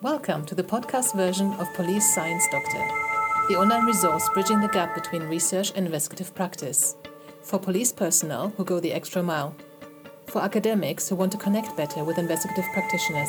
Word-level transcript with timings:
Welcome 0.00 0.46
to 0.46 0.54
the 0.54 0.62
podcast 0.62 1.16
version 1.16 1.52
of 1.54 1.74
Police 1.74 2.14
Science 2.14 2.46
Doctor, 2.52 2.86
the 3.48 3.56
online 3.56 3.84
resource 3.84 4.28
bridging 4.32 4.60
the 4.60 4.68
gap 4.68 4.94
between 4.94 5.24
research 5.24 5.72
and 5.74 5.86
investigative 5.86 6.32
practice. 6.36 6.94
For 7.42 7.58
police 7.58 7.90
personnel 7.90 8.50
who 8.56 8.64
go 8.64 8.78
the 8.78 8.92
extra 8.92 9.24
mile. 9.24 9.56
For 10.28 10.40
academics 10.40 11.08
who 11.08 11.16
want 11.16 11.32
to 11.32 11.38
connect 11.38 11.76
better 11.76 12.04
with 12.04 12.16
investigative 12.16 12.66
practitioners. 12.72 13.28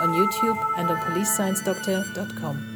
On 0.00 0.08
YouTube 0.08 0.58
and 0.76 0.90
on 0.90 0.96
policesciencedoctor.com. 0.96 2.75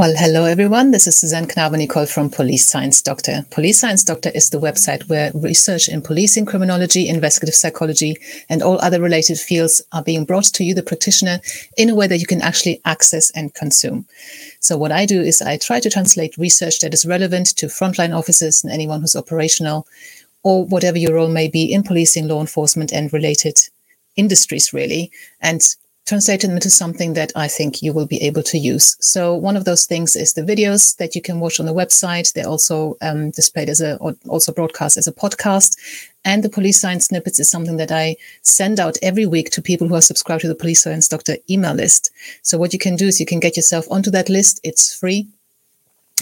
Well, 0.00 0.14
hello 0.16 0.46
everyone. 0.46 0.92
This 0.92 1.06
is 1.06 1.18
Susanne 1.18 1.46
Knabe-Nicol 1.46 2.06
from 2.06 2.30
Police 2.30 2.66
Science 2.66 3.02
Doctor. 3.02 3.44
Police 3.50 3.78
Science 3.78 4.02
Doctor 4.02 4.30
is 4.34 4.48
the 4.48 4.58
website 4.58 5.06
where 5.10 5.30
research 5.34 5.90
in 5.90 6.00
policing, 6.00 6.46
criminology, 6.46 7.06
investigative 7.06 7.54
psychology, 7.54 8.16
and 8.48 8.62
all 8.62 8.80
other 8.80 8.98
related 8.98 9.38
fields 9.38 9.82
are 9.92 10.02
being 10.02 10.24
brought 10.24 10.46
to 10.54 10.64
you, 10.64 10.72
the 10.72 10.82
practitioner, 10.82 11.40
in 11.76 11.90
a 11.90 11.94
way 11.94 12.06
that 12.06 12.16
you 12.16 12.24
can 12.24 12.40
actually 12.40 12.80
access 12.86 13.30
and 13.32 13.52
consume. 13.52 14.06
So 14.60 14.78
what 14.78 14.90
I 14.90 15.04
do 15.04 15.20
is 15.20 15.42
I 15.42 15.58
try 15.58 15.80
to 15.80 15.90
translate 15.90 16.38
research 16.38 16.80
that 16.80 16.94
is 16.94 17.04
relevant 17.04 17.48
to 17.58 17.66
frontline 17.66 18.16
officers 18.16 18.64
and 18.64 18.72
anyone 18.72 19.02
who's 19.02 19.14
operational 19.14 19.86
or 20.42 20.64
whatever 20.64 20.96
your 20.96 21.16
role 21.16 21.28
may 21.28 21.46
be 21.46 21.70
in 21.70 21.82
policing, 21.82 22.26
law 22.26 22.40
enforcement, 22.40 22.90
and 22.90 23.12
related 23.12 23.58
industries, 24.16 24.72
really, 24.72 25.10
and 25.42 25.76
translate 26.06 26.40
them 26.40 26.52
into 26.52 26.70
something 26.70 27.14
that 27.14 27.30
I 27.36 27.46
think 27.46 27.82
you 27.82 27.92
will 27.92 28.06
be 28.06 28.20
able 28.22 28.42
to 28.42 28.58
use. 28.58 28.96
So 29.00 29.34
one 29.34 29.56
of 29.56 29.64
those 29.64 29.86
things 29.86 30.16
is 30.16 30.32
the 30.32 30.42
videos 30.42 30.96
that 30.96 31.14
you 31.14 31.22
can 31.22 31.40
watch 31.40 31.60
on 31.60 31.66
the 31.66 31.74
website. 31.74 32.32
They're 32.32 32.48
also 32.48 32.96
um, 33.00 33.30
displayed 33.30 33.68
as 33.68 33.80
a, 33.80 33.96
also 34.28 34.52
broadcast 34.52 34.96
as 34.96 35.06
a 35.06 35.12
podcast. 35.12 35.76
And 36.24 36.42
the 36.42 36.48
police 36.50 36.80
science 36.80 37.06
snippets 37.06 37.38
is 37.38 37.48
something 37.48 37.76
that 37.76 37.92
I 37.92 38.16
send 38.42 38.80
out 38.80 38.98
every 39.02 39.26
week 39.26 39.50
to 39.50 39.62
people 39.62 39.88
who 39.88 39.94
are 39.94 40.02
subscribed 40.02 40.42
to 40.42 40.48
the 40.48 40.54
police 40.54 40.82
science 40.82 41.08
doctor 41.08 41.36
email 41.48 41.74
list. 41.74 42.10
So 42.42 42.58
what 42.58 42.72
you 42.72 42.78
can 42.78 42.96
do 42.96 43.06
is 43.06 43.20
you 43.20 43.26
can 43.26 43.40
get 43.40 43.56
yourself 43.56 43.86
onto 43.90 44.10
that 44.10 44.28
list. 44.28 44.60
It's 44.64 44.92
free. 44.92 45.28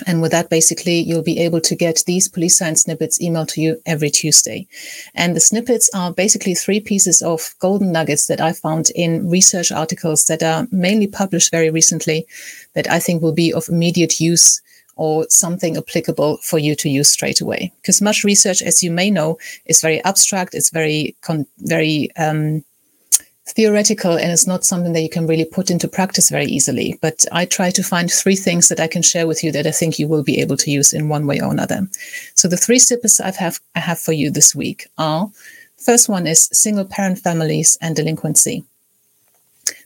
And 0.06 0.22
with 0.22 0.32
that, 0.32 0.50
basically, 0.50 0.98
you'll 1.00 1.22
be 1.22 1.40
able 1.40 1.60
to 1.60 1.74
get 1.74 2.02
these 2.06 2.28
police 2.28 2.56
science 2.56 2.82
snippets 2.82 3.18
emailed 3.20 3.48
to 3.48 3.60
you 3.60 3.80
every 3.86 4.10
Tuesday. 4.10 4.66
And 5.14 5.34
the 5.34 5.40
snippets 5.40 5.90
are 5.94 6.12
basically 6.12 6.54
three 6.54 6.80
pieces 6.80 7.22
of 7.22 7.54
golden 7.58 7.92
nuggets 7.92 8.26
that 8.26 8.40
I 8.40 8.52
found 8.52 8.90
in 8.94 9.28
research 9.28 9.72
articles 9.72 10.26
that 10.26 10.42
are 10.42 10.66
mainly 10.70 11.06
published 11.06 11.50
very 11.50 11.70
recently 11.70 12.26
that 12.74 12.88
I 12.90 12.98
think 12.98 13.22
will 13.22 13.32
be 13.32 13.52
of 13.52 13.68
immediate 13.68 14.20
use 14.20 14.60
or 14.96 15.26
something 15.28 15.76
applicable 15.76 16.38
for 16.38 16.58
you 16.58 16.74
to 16.74 16.88
use 16.88 17.08
straight 17.08 17.40
away. 17.40 17.72
Because 17.80 18.02
much 18.02 18.24
research, 18.24 18.62
as 18.62 18.82
you 18.82 18.90
may 18.90 19.10
know, 19.10 19.38
is 19.66 19.80
very 19.80 20.02
abstract. 20.04 20.54
It's 20.54 20.70
very, 20.70 21.14
con- 21.22 21.46
very, 21.58 22.10
um, 22.16 22.64
theoretical 23.48 24.12
and 24.12 24.30
it's 24.30 24.46
not 24.46 24.64
something 24.64 24.92
that 24.92 25.00
you 25.00 25.08
can 25.08 25.26
really 25.26 25.44
put 25.44 25.70
into 25.70 25.88
practice 25.88 26.30
very 26.30 26.46
easily. 26.46 26.98
But 27.00 27.24
I 27.32 27.44
try 27.44 27.70
to 27.70 27.82
find 27.82 28.10
three 28.10 28.36
things 28.36 28.68
that 28.68 28.80
I 28.80 28.86
can 28.86 29.02
share 29.02 29.26
with 29.26 29.42
you 29.42 29.50
that 29.52 29.66
I 29.66 29.70
think 29.70 29.98
you 29.98 30.08
will 30.08 30.22
be 30.22 30.40
able 30.40 30.56
to 30.58 30.70
use 30.70 30.92
in 30.92 31.08
one 31.08 31.26
way 31.26 31.40
or 31.40 31.50
another. 31.50 31.88
So 32.34 32.48
the 32.48 32.56
three 32.56 32.78
snippets 32.78 33.20
I 33.20 33.32
have 33.32 33.60
I 33.74 33.80
have 33.80 33.98
for 33.98 34.12
you 34.12 34.30
this 34.30 34.54
week 34.54 34.86
are 34.98 35.30
first 35.76 36.08
one 36.08 36.26
is 36.26 36.48
single 36.52 36.84
parent 36.84 37.18
families 37.18 37.78
and 37.80 37.96
delinquency. 37.96 38.64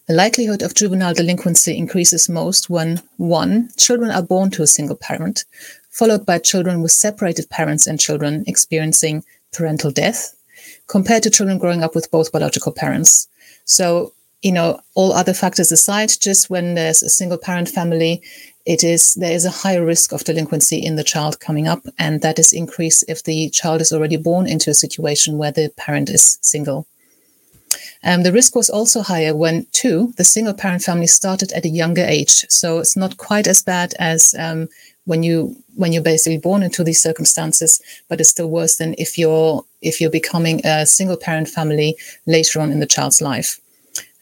The 0.08 0.14
likelihood 0.14 0.62
of 0.62 0.74
juvenile 0.74 1.14
delinquency 1.14 1.76
increases 1.76 2.28
most 2.28 2.68
when 2.68 3.00
one, 3.18 3.70
children 3.76 4.10
are 4.10 4.22
born 4.22 4.50
to 4.50 4.62
a 4.62 4.66
single 4.66 4.96
parent, 4.96 5.44
followed 5.90 6.26
by 6.26 6.38
children 6.38 6.82
with 6.82 6.90
separated 6.90 7.48
parents 7.50 7.86
and 7.86 8.00
children 8.00 8.42
experiencing 8.48 9.24
parental 9.52 9.92
death, 9.92 10.34
compared 10.92 11.22
to 11.22 11.30
children 11.30 11.56
growing 11.56 11.82
up 11.82 11.94
with 11.94 12.10
both 12.10 12.30
biological 12.30 12.70
parents. 12.70 13.26
So, 13.64 14.12
you 14.42 14.52
know, 14.52 14.78
all 14.94 15.14
other 15.14 15.32
factors 15.32 15.72
aside, 15.72 16.10
just 16.20 16.50
when 16.50 16.74
there's 16.74 17.02
a 17.02 17.08
single 17.08 17.38
parent 17.38 17.70
family, 17.70 18.22
it 18.66 18.84
is 18.84 19.14
there 19.14 19.32
is 19.32 19.46
a 19.46 19.58
higher 19.62 19.84
risk 19.84 20.12
of 20.12 20.24
delinquency 20.24 20.76
in 20.76 20.96
the 20.96 21.10
child 21.12 21.40
coming 21.40 21.66
up, 21.66 21.82
and 21.98 22.20
that 22.20 22.38
is 22.38 22.52
increased 22.52 23.04
if 23.08 23.24
the 23.24 23.48
child 23.50 23.80
is 23.80 23.90
already 23.90 24.18
born 24.18 24.46
into 24.46 24.68
a 24.68 24.82
situation 24.84 25.38
where 25.38 25.50
the 25.50 25.72
parent 25.78 26.10
is 26.10 26.38
single. 26.42 26.86
Um, 28.04 28.22
the 28.22 28.32
risk 28.32 28.56
was 28.56 28.68
also 28.68 29.02
higher 29.02 29.34
when, 29.34 29.66
two, 29.72 30.12
the 30.16 30.24
single 30.24 30.54
parent 30.54 30.82
family 30.82 31.06
started 31.06 31.52
at 31.52 31.64
a 31.64 31.68
younger 31.68 32.04
age. 32.04 32.44
So 32.48 32.78
it's 32.78 32.96
not 32.96 33.16
quite 33.16 33.46
as 33.46 33.62
bad 33.62 33.94
as 33.98 34.34
um, 34.38 34.68
when 35.04 35.22
you 35.22 35.56
when 35.74 35.92
you're 35.92 36.02
basically 36.02 36.38
born 36.38 36.62
into 36.62 36.84
these 36.84 37.00
circumstances, 37.00 37.80
but 38.08 38.20
it's 38.20 38.28
still 38.28 38.50
worse 38.50 38.76
than 38.76 38.94
if 38.98 39.16
you're 39.16 39.64
if 39.80 40.00
you're 40.00 40.10
becoming 40.10 40.60
a 40.64 40.86
single 40.86 41.16
parent 41.16 41.48
family 41.48 41.96
later 42.26 42.60
on 42.60 42.70
in 42.70 42.80
the 42.80 42.86
child's 42.86 43.22
life. 43.22 43.60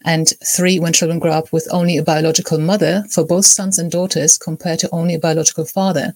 And 0.05 0.33
three, 0.45 0.81
when 0.81 0.95
children 0.95 1.19
grow 1.19 1.33
up 1.33 1.53
with 1.53 1.69
only 1.71 1.99
a 1.99 2.03
biological 2.03 2.59
mother 2.59 3.05
for 3.11 3.25
both 3.25 3.45
sons 3.45 3.79
and 3.79 3.91
daughters 3.91 4.39
compared 4.39 4.79
to 4.79 4.89
only 4.93 5.15
a 5.15 5.19
biological 5.19 5.67
father. 5.67 6.15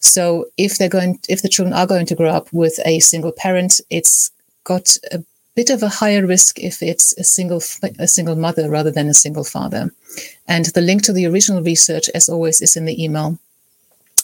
So 0.00 0.46
if 0.56 0.78
they're 0.78 0.88
going, 0.88 1.20
if 1.28 1.42
the 1.42 1.48
children 1.48 1.72
are 1.72 1.86
going 1.86 2.06
to 2.06 2.16
grow 2.16 2.30
up 2.30 2.52
with 2.52 2.80
a 2.84 2.98
single 2.98 3.30
parent, 3.30 3.80
it's 3.90 4.32
got 4.64 4.96
a 5.12 5.22
bit 5.54 5.70
of 5.70 5.82
a 5.82 5.88
higher 5.88 6.26
risk 6.26 6.58
if 6.58 6.82
it's 6.82 7.12
a 7.18 7.24
single 7.24 7.62
a 7.98 8.08
single 8.08 8.36
mother 8.36 8.70
rather 8.70 8.90
than 8.90 9.08
a 9.08 9.14
single 9.14 9.44
father. 9.44 9.90
And 10.48 10.66
the 10.66 10.80
link 10.80 11.02
to 11.02 11.12
the 11.12 11.26
original 11.26 11.62
research, 11.62 12.08
as 12.14 12.28
always, 12.28 12.60
is 12.60 12.76
in 12.76 12.86
the 12.86 13.02
email 13.02 13.38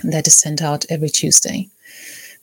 that 0.04 0.26
is 0.26 0.38
sent 0.38 0.62
out 0.62 0.84
every 0.88 1.08
Tuesday. 1.08 1.68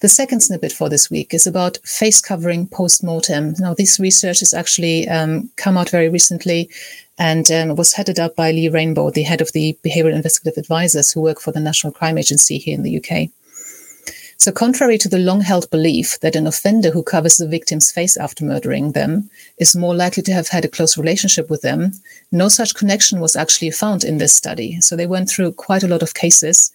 The 0.02 0.10
second 0.10 0.42
snippet 0.42 0.74
for 0.74 0.90
this 0.90 1.10
week 1.10 1.34
is 1.34 1.48
about 1.48 1.78
face 1.86 2.22
covering 2.22 2.68
post 2.68 3.04
mortem. 3.04 3.56
Now, 3.60 3.74
this 3.74 4.00
research 4.00 4.40
has 4.40 4.54
actually 4.54 5.08
um, 5.08 5.50
come 5.56 5.78
out 5.78 5.90
very 5.90 6.10
recently 6.10 6.70
and 7.18 7.50
um, 7.50 7.76
was 7.76 7.94
headed 7.94 8.20
up 8.20 8.36
by 8.36 8.52
Lee 8.52 8.68
Rainbow, 8.68 9.10
the 9.10 9.24
head 9.24 9.40
of 9.40 9.54
the 9.54 9.78
Behavioral 9.86 10.14
Investigative 10.14 10.62
Advisors 10.62 11.12
who 11.12 11.22
work 11.22 11.40
for 11.40 11.54
the 11.54 11.62
National 11.62 11.94
Crime 11.94 12.18
Agency 12.18 12.58
here 12.58 12.76
in 12.76 12.84
the 12.84 12.98
UK. 12.98 13.30
So, 14.38 14.52
contrary 14.52 14.98
to 15.00 15.10
the 15.10 15.18
long 15.18 15.42
held 15.42 15.70
belief 15.70 16.20
that 16.20 16.36
an 16.36 16.46
offender 16.46 16.92
who 16.92 17.04
covers 17.04 17.38
the 17.38 17.48
victim's 17.48 17.92
face 17.92 18.18
after 18.18 18.44
murdering 18.44 18.92
them 18.92 19.30
is 19.58 19.76
more 19.76 19.96
likely 19.96 20.24
to 20.24 20.34
have 20.34 20.50
had 20.50 20.66
a 20.66 20.70
close 20.70 20.98
relationship 20.98 21.50
with 21.50 21.62
them, 21.62 21.94
no 22.32 22.48
such 22.48 22.76
connection 22.76 23.20
was 23.20 23.36
actually 23.36 23.72
found 23.72 24.04
in 24.04 24.18
this 24.18 24.34
study. 24.34 24.80
So, 24.82 24.96
they 24.96 25.08
went 25.08 25.30
through 25.30 25.54
quite 25.54 25.84
a 25.84 25.88
lot 25.88 26.04
of 26.04 26.14
cases 26.14 26.72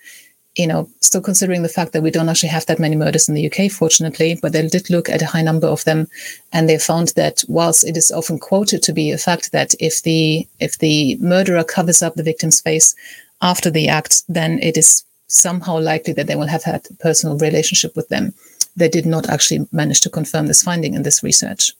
you 0.56 0.66
know, 0.66 0.88
still 1.00 1.20
considering 1.20 1.62
the 1.62 1.68
fact 1.68 1.92
that 1.92 2.02
we 2.02 2.10
don't 2.10 2.28
actually 2.28 2.48
have 2.48 2.66
that 2.66 2.80
many 2.80 2.96
murders 2.96 3.28
in 3.28 3.34
the 3.34 3.50
UK, 3.50 3.70
fortunately, 3.70 4.38
but 4.42 4.52
they 4.52 4.66
did 4.66 4.90
look 4.90 5.08
at 5.08 5.22
a 5.22 5.26
high 5.26 5.42
number 5.42 5.66
of 5.66 5.84
them, 5.84 6.08
and 6.52 6.68
they 6.68 6.78
found 6.78 7.08
that 7.08 7.44
whilst 7.48 7.84
it 7.84 7.96
is 7.96 8.10
often 8.10 8.38
quoted 8.38 8.82
to 8.82 8.92
be 8.92 9.10
a 9.10 9.18
fact 9.18 9.52
that 9.52 9.74
if 9.78 10.02
the 10.02 10.46
if 10.58 10.78
the 10.78 11.16
murderer 11.16 11.62
covers 11.62 12.02
up 12.02 12.14
the 12.14 12.22
victim's 12.22 12.60
face 12.60 12.96
after 13.40 13.70
the 13.70 13.88
act, 13.88 14.22
then 14.28 14.58
it 14.60 14.76
is 14.76 15.04
somehow 15.30 15.78
likely 15.78 16.12
that 16.14 16.26
they 16.26 16.36
will 16.36 16.46
have 16.46 16.64
had 16.64 16.86
a 16.90 16.94
personal 16.94 17.38
relationship 17.38 17.94
with 17.96 18.08
them. 18.08 18.34
They 18.76 18.88
did 18.88 19.06
not 19.06 19.28
actually 19.28 19.66
manage 19.72 20.00
to 20.02 20.10
confirm 20.10 20.46
this 20.46 20.62
finding 20.62 20.94
in 20.94 21.02
this 21.02 21.22
research. 21.22 21.72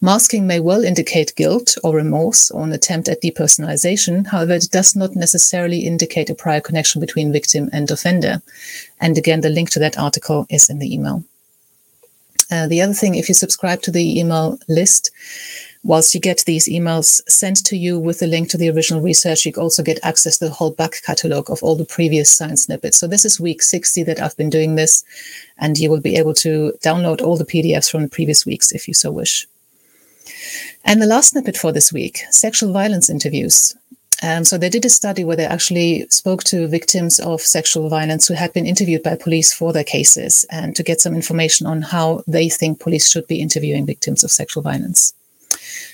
Masking 0.00 0.46
may 0.46 0.60
well 0.60 0.84
indicate 0.84 1.34
guilt 1.34 1.76
or 1.82 1.96
remorse 1.96 2.50
or 2.50 2.64
an 2.64 2.72
attempt 2.72 3.08
at 3.08 3.22
depersonalization. 3.22 4.26
However, 4.26 4.54
it 4.54 4.68
does 4.70 4.94
not 4.94 5.16
necessarily 5.16 5.80
indicate 5.80 6.28
a 6.28 6.34
prior 6.34 6.60
connection 6.60 7.00
between 7.00 7.32
victim 7.32 7.70
and 7.72 7.90
offender. 7.90 8.42
And 9.00 9.16
again, 9.16 9.40
the 9.40 9.48
link 9.48 9.70
to 9.70 9.78
that 9.78 9.98
article 9.98 10.46
is 10.50 10.68
in 10.68 10.78
the 10.78 10.92
email. 10.92 11.24
Uh, 12.50 12.66
the 12.66 12.80
other 12.80 12.94
thing, 12.94 13.14
if 13.14 13.28
you 13.28 13.34
subscribe 13.34 13.82
to 13.82 13.90
the 13.90 14.18
email 14.18 14.58
list, 14.68 15.10
whilst 15.84 16.14
you 16.14 16.20
get 16.20 16.44
these 16.46 16.68
emails 16.68 17.20
sent 17.28 17.64
to 17.66 17.76
you 17.76 17.98
with 17.98 18.18
the 18.18 18.26
link 18.26 18.50
to 18.50 18.58
the 18.58 18.70
original 18.70 19.00
research, 19.00 19.46
you 19.46 19.52
also 19.56 19.82
get 19.82 19.98
access 20.02 20.38
to 20.38 20.46
the 20.46 20.50
whole 20.50 20.70
back 20.70 21.02
catalog 21.04 21.50
of 21.50 21.62
all 21.62 21.76
the 21.76 21.84
previous 21.84 22.30
science 22.30 22.64
snippets. 22.64 22.98
So 22.98 23.06
this 23.06 23.24
is 23.24 23.40
week 23.40 23.62
60 23.62 24.02
that 24.04 24.20
I've 24.20 24.36
been 24.36 24.50
doing 24.50 24.74
this, 24.74 25.04
and 25.58 25.78
you 25.78 25.90
will 25.90 26.00
be 26.00 26.16
able 26.16 26.34
to 26.34 26.72
download 26.82 27.22
all 27.22 27.36
the 27.36 27.44
PDFs 27.44 27.90
from 27.90 28.02
the 28.02 28.08
previous 28.08 28.44
weeks 28.44 28.72
if 28.72 28.88
you 28.88 28.94
so 28.94 29.10
wish. 29.10 29.46
And 30.84 31.00
the 31.00 31.06
last 31.06 31.30
snippet 31.30 31.56
for 31.56 31.72
this 31.72 31.92
week 31.92 32.20
sexual 32.30 32.72
violence 32.72 33.10
interviews. 33.10 33.76
Um, 34.20 34.44
so 34.44 34.58
they 34.58 34.68
did 34.68 34.84
a 34.84 34.90
study 34.90 35.24
where 35.24 35.36
they 35.36 35.46
actually 35.46 36.06
spoke 36.08 36.42
to 36.44 36.66
victims 36.66 37.20
of 37.20 37.40
sexual 37.40 37.88
violence 37.88 38.26
who 38.26 38.34
had 38.34 38.52
been 38.52 38.66
interviewed 38.66 39.04
by 39.04 39.14
police 39.14 39.52
for 39.52 39.72
their 39.72 39.84
cases 39.84 40.44
and 40.50 40.74
to 40.74 40.82
get 40.82 41.00
some 41.00 41.14
information 41.14 41.68
on 41.68 41.82
how 41.82 42.24
they 42.26 42.48
think 42.48 42.80
police 42.80 43.08
should 43.08 43.28
be 43.28 43.40
interviewing 43.40 43.86
victims 43.86 44.24
of 44.24 44.32
sexual 44.32 44.62
violence. 44.62 45.14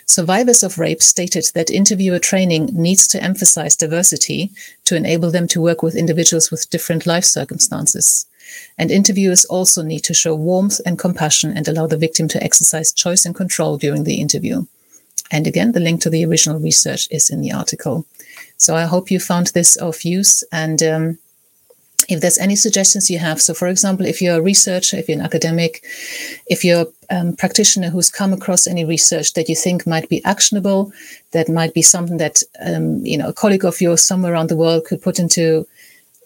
Survivors 0.07 0.63
of 0.63 0.79
rape 0.79 1.03
stated 1.03 1.47
that 1.55 1.71
interviewer 1.71 2.19
training 2.19 2.71
needs 2.73 3.07
to 3.09 3.23
emphasize 3.23 3.77
diversity 3.77 4.51
to 4.85 4.97
enable 4.97 5.31
them 5.31 5.47
to 5.49 5.61
work 5.61 5.83
with 5.83 5.97
individuals 5.97 6.51
with 6.51 6.69
different 6.71 7.07
life 7.07 7.25
circumstances. 7.25 8.27
And 8.77 8.91
interviewers 8.91 9.45
also 9.47 9.83
need 9.83 10.01
to 10.01 10.15
show 10.15 10.35
warmth 10.35 10.81
and 10.85 10.99
compassion 10.99 11.57
and 11.57 11.67
allow 11.67 11.87
the 11.87 11.97
victim 11.97 12.29
to 12.29 12.43
exercise 12.43 12.93
choice 12.93 13.25
and 13.25 13.35
control 13.35 13.79
during 13.79 14.05
the 14.05 14.21
interview. 14.21 14.67
And 15.31 15.47
again, 15.47 15.73
the 15.73 15.81
link 15.81 16.03
to 16.03 16.11
the 16.11 16.25
original 16.27 16.61
research 16.61 17.09
is 17.11 17.31
in 17.31 17.41
the 17.41 17.53
article. 17.53 18.07
So 18.59 18.77
I 18.77 18.83
hope 18.83 19.11
you 19.11 19.19
found 19.19 19.49
this 19.49 19.77
of 19.77 20.03
use 20.03 20.45
and 20.53 20.83
um, 20.83 21.19
if 22.09 22.21
there's 22.21 22.39
any 22.39 22.57
suggestions 22.57 23.11
you 23.11 23.19
have. 23.19 23.41
So, 23.41 23.55
for 23.55 23.69
example, 23.69 24.07
if 24.07 24.21
you're 24.21 24.39
a 24.39 24.43
researcher, 24.43 24.97
if 24.97 25.09
you're 25.09 25.19
an 25.19 25.25
academic, 25.25 25.85
if 26.47 26.65
you're 26.65 26.87
a 27.11 27.17
um, 27.17 27.37
practitioner 27.37 27.91
who's 27.91 28.11
come 28.11 28.33
across 28.33 28.67
any 28.67 28.85
research 28.85 29.35
that 29.35 29.49
you 29.49 29.57
think 29.57 29.87
might 29.87 30.09
be 30.09 30.25
actionable, 30.25 30.93
that 31.33 31.49
might 31.49 31.75
be 31.75 31.83
something 31.83 32.19
that 32.19 32.43
um, 32.61 33.05
you 33.05 33.19
know 33.19 33.29
a 33.29 33.33
colleague 33.33 33.65
of 33.65 33.81
yours 33.81 34.03
somewhere 34.03 34.33
around 34.33 34.49
the 34.49 34.57
world 34.57 34.85
could 34.85 35.03
put 35.03 35.19
into 35.19 35.67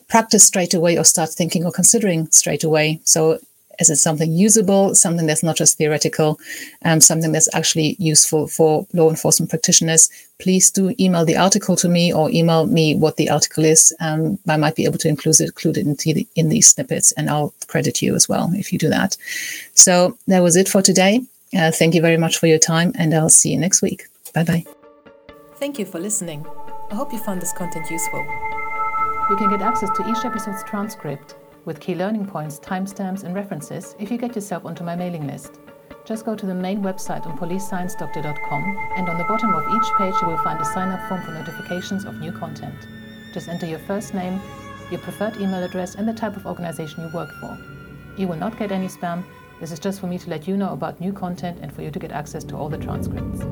practice 0.09 0.47
straight 0.47 0.75
away 0.75 0.97
or 0.97 1.05
start 1.05 1.31
thinking 1.31 1.65
or 1.65 1.73
considering 1.73 2.31
straight 2.31 2.65
away. 2.65 3.01
So 3.05 3.39
is 3.79 3.91
it 3.91 3.97
something 3.97 4.33
usable, 4.33 4.95
something 4.95 5.27
that's 5.27 5.43
not 5.43 5.57
just 5.57 5.79
theoretical, 5.79 6.39
um, 6.85 7.01
something 7.01 7.33
that's 7.33 7.53
actually 7.55 7.97
useful 7.99 8.47
for 8.49 8.87
law 8.93 9.09
enforcement 9.09 9.51
practitioners? 9.51 10.11
Please 10.39 10.71
do 10.71 10.95
email 10.99 11.25
the 11.25 11.37
article 11.37 11.77
to 11.77 11.89
me 11.89 12.13
or 12.13 12.31
email 12.31 12.67
me 12.67 12.95
what 12.95 13.17
the 13.17 13.31
article 13.31 13.65
is. 13.65 13.95
Um, 14.01 14.39
I 14.49 14.57
might 14.57 14.77
be 14.77 14.85
able 14.85 14.99
to 14.99 15.09
include 15.09 15.41
it, 15.41 15.47
include 15.47 15.79
it 15.79 15.87
into 15.87 16.15
the, 16.15 16.27
in 16.37 16.49
these 16.49 16.69
snippets, 16.69 17.13
and 17.13 17.31
I'll 17.31 17.55
credit 17.67 18.03
you 18.03 18.15
as 18.15 18.29
well 18.29 18.51
if 18.55 18.73
you 18.73 18.79
do 18.79 18.89
that. 18.89 19.17
So 19.75 20.19
that 20.27 20.43
was 20.43 20.57
it 20.57 20.69
for 20.69 20.83
today. 20.83 21.23
Uh, 21.57 21.71
thank 21.71 21.95
you 21.95 22.03
very 22.03 22.19
much 22.19 22.39
for 22.39 22.47
your 22.47 22.59
time, 22.59 22.93
and 22.97 23.15
I'll 23.15 23.31
see 23.31 23.53
you 23.53 23.59
next 23.59 23.81
week. 23.81 24.07
Bye 24.35 24.45
bye. 24.45 24.65
Thank 25.57 25.79
you 25.79 25.87
for 25.87 25.99
listening. 25.99 26.47
I 26.91 26.95
hope 26.95 27.13
you 27.13 27.19
found 27.19 27.43
this 27.43 27.53
content 27.53 27.91
useful. 27.91 28.21
You 29.31 29.37
can 29.37 29.51
get 29.51 29.61
access 29.61 29.91
to 29.97 30.09
each 30.11 30.25
episode's 30.25 30.63
transcript 30.65 31.35
with 31.69 31.81
key 31.81 31.95
learning 31.95 32.25
points, 32.25 32.59
timestamps, 32.59 33.25
and 33.25 33.35
references 33.35 33.95
if 33.99 34.11
you 34.11 34.17
get 34.17 34.35
yourself 34.35 34.65
onto 34.65 34.83
my 34.83 34.97
mailing 34.97 35.27
list. 35.27 35.61
Just 36.07 36.25
go 36.25 36.35
to 36.35 36.47
the 36.47 36.55
main 36.55 36.81
website 36.81 37.27
on 37.27 37.37
policesciencedoctor.com, 37.37 38.93
and 38.97 39.07
on 39.07 39.19
the 39.19 39.25
bottom 39.25 39.53
of 39.53 39.63
each 39.77 39.89
page, 39.99 40.15
you 40.23 40.29
will 40.29 40.39
find 40.39 40.59
a 40.59 40.65
sign 40.65 40.89
up 40.89 41.07
form 41.11 41.23
for 41.23 41.33
notifications 41.33 42.07
of 42.07 42.19
new 42.21 42.33
content. 42.33 42.75
Just 43.35 43.49
enter 43.49 43.67
your 43.67 43.81
first 43.81 44.15
name, 44.15 44.41
your 44.91 45.01
preferred 45.01 45.37
email 45.37 45.63
address, 45.63 45.95
and 45.95 46.09
the 46.09 46.15
type 46.15 46.39
of 46.39 46.47
organization 46.47 47.05
you 47.05 47.11
work 47.13 47.31
for. 47.39 47.59
You 48.17 48.29
will 48.29 48.37
not 48.37 48.59
get 48.59 48.73
any 48.73 48.89
spam. 48.89 49.23
This 49.61 49.71
is 49.71 49.79
just 49.79 50.01
for 50.01 50.07
me 50.07 50.17
to 50.21 50.31
let 50.31 50.49
you 50.49 50.57
know 50.57 50.73
about 50.73 50.99
new 51.03 51.13
content 51.13 51.59
and 51.61 51.71
for 51.71 51.83
you 51.83 51.91
to 51.91 51.99
get 51.99 52.13
access 52.13 52.45
to 52.45 52.57
all 52.57 52.71
the 52.71 52.79
transcripts. 52.79 53.45